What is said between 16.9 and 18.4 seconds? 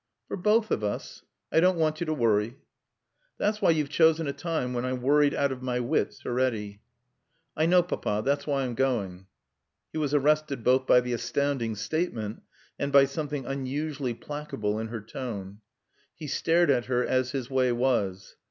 as his way was.